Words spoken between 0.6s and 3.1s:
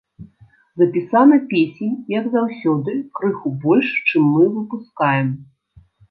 Запісана песень, як заўсёды,